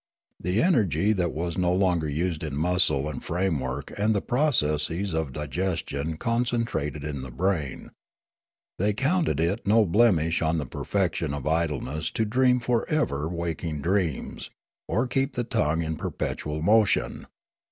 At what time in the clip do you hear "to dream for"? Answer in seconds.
12.17-12.89